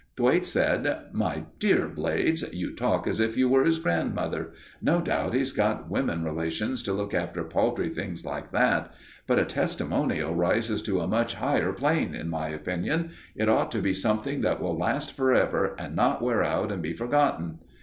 [0.17, 4.51] Thwaites said: "My dear Blades, you talk as if you were his grandmother.
[4.81, 8.91] No doubt he's got women relations to look after paltry things like that;
[9.27, 13.11] but a testimonial rises to a much higher plane, in my opinion.
[13.35, 16.81] It ought to be something that will last for ever and not wear out and
[16.81, 17.59] be forgotten."